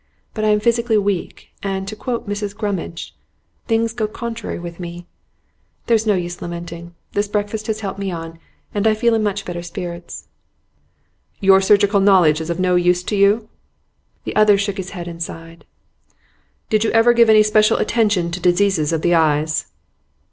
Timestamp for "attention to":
17.77-18.39